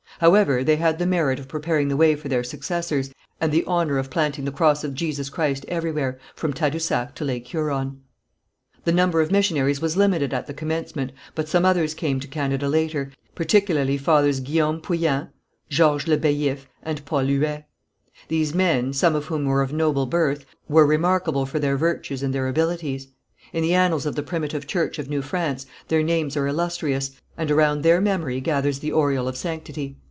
However 0.19 0.63
they 0.63 0.75
had 0.75 0.99
the 0.99 1.07
merit 1.07 1.39
of 1.39 1.47
preparing 1.47 1.87
the 1.87 1.97
way 1.97 2.13
for 2.15 2.27
their 2.29 2.43
successors, 2.43 3.11
and 3.39 3.51
the 3.51 3.65
honour 3.65 3.97
of 3.97 4.11
planting 4.11 4.45
the 4.45 4.51
cross 4.51 4.83
of 4.83 4.93
Jesus 4.93 5.31
Christ 5.31 5.65
everywhere, 5.67 6.19
from 6.35 6.53
Tadousac 6.53 7.15
to 7.15 7.25
Lake 7.25 7.47
Huron. 7.47 8.01
The 8.83 8.91
number 8.91 9.21
of 9.21 9.31
missionaries 9.31 9.81
was 9.81 9.97
limited 9.97 10.31
at 10.31 10.45
the 10.45 10.53
commencement, 10.53 11.11
but 11.33 11.47
some 11.49 11.65
others 11.65 11.95
came 11.95 12.19
to 12.19 12.27
Canada 12.27 12.69
later, 12.69 13.11
particularly 13.33 13.97
Fathers 13.97 14.39
Guillaume 14.41 14.79
Poullain, 14.79 15.29
Georges 15.69 16.07
Le 16.07 16.17
Baillif, 16.19 16.67
and 16.83 17.03
Paul 17.03 17.25
Huet. 17.25 17.63
These 18.27 18.53
men, 18.53 18.93
some 18.93 19.15
of 19.15 19.25
whom 19.25 19.45
were 19.45 19.63
of 19.63 19.73
noble 19.73 20.05
birth, 20.05 20.45
were 20.69 20.85
remarkable 20.85 21.47
for 21.47 21.57
their 21.57 21.77
virtues 21.77 22.21
and 22.21 22.31
their 22.31 22.47
abilities. 22.47 23.07
In 23.53 23.63
the 23.63 23.73
annals 23.73 24.05
of 24.05 24.13
the 24.15 24.21
primitive 24.21 24.67
church 24.67 24.99
of 24.99 25.09
New 25.09 25.23
France, 25.23 25.65
their 25.87 26.03
names 26.03 26.37
are 26.37 26.45
illustrious, 26.45 27.09
and 27.35 27.49
around 27.49 27.81
their 27.81 27.99
memory 27.99 28.39
gathers 28.39 28.77
the 28.77 28.91
aureole 28.91 29.27
of 29.27 29.35
sanctity. 29.35 29.97